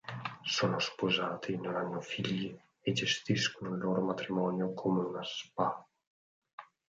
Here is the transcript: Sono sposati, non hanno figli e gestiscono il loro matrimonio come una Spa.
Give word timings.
Sono 0.41 0.79
sposati, 0.79 1.57
non 1.57 1.75
hanno 1.75 2.01
figli 2.01 2.59
e 2.81 2.91
gestiscono 2.91 3.75
il 3.75 3.79
loro 3.81 4.01
matrimonio 4.01 4.73
come 4.73 5.01
una 5.03 5.23
Spa. 5.23 5.87